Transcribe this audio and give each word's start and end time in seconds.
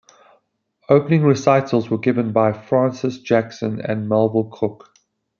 Opening 0.89 1.21
recitals 1.21 1.91
were 1.91 1.99
given 1.99 2.31
by 2.31 2.53
Francis 2.53 3.19
Jackson 3.19 3.79
and 3.79 4.09
Melville 4.09 4.49
Cook. 4.51 4.95